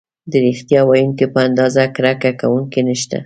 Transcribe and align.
د 0.31 0.33
ریښتیا 0.45 0.81
ویونکي 0.85 1.25
په 1.33 1.39
اندازه 1.47 1.83
کرکه 1.95 2.31
کوونکي 2.41 2.81
نشته. 2.87 3.17